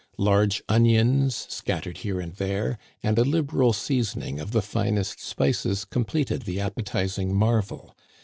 Large 0.17 0.63
onions 0.67 1.45
scattered 1.49 1.97
here 1.99 2.19
and 2.19 2.33
there 2.33 2.79
and 3.03 3.19
a 3.19 3.23
liberal 3.23 3.71
seasoning 3.71 4.39
of 4.39 4.49
the 4.51 4.63
finest 4.63 5.19
spices 5.19 5.85
completed 5.85 6.41
the 6.41 6.59
appetizing 6.59 7.35
marvel. 7.35 7.95